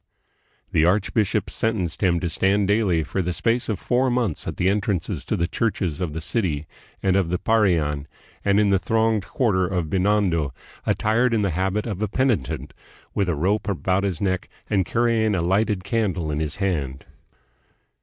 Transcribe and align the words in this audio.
The 0.71 0.83
archbishop 0.83 1.47
sentenced 1.51 2.01
him 2.01 2.19
to 2.21 2.27
stand 2.27 2.67
daily 2.67 3.03
for 3.03 3.21
the 3.21 3.33
space 3.33 3.69
of 3.69 3.77
four 3.79 4.09
months 4.09 4.47
at 4.47 4.57
the 4.57 4.67
entrances 4.67 5.23
to 5.25 5.37
the 5.37 5.45
churches 5.45 6.01
of 6.01 6.13
the 6.13 6.21
city 6.21 6.65
and 7.03 7.15
of 7.15 7.29
the 7.29 7.37
Parian, 7.37 8.07
and 8.43 8.59
in 8.59 8.71
the 8.71 8.79
thronged 8.79 9.27
quarter 9.27 9.67
of 9.67 9.91
Binondo, 9.91 10.55
attired 10.87 11.35
in 11.35 11.43
the 11.43 11.51
habit 11.51 11.85
of 11.85 12.01
a 12.01 12.07
penitent, 12.07 12.73
with 13.13 13.29
a 13.29 13.35
rope 13.35 13.69
about 13.69 14.03
his 14.03 14.19
neck 14.19 14.49
and 14.71 14.87
carrying 14.87 15.35
a 15.35 15.41
lighted 15.43 15.83
candle 15.83 16.31
in 16.31 16.39
his 16.39 16.55
hand. 16.55 17.05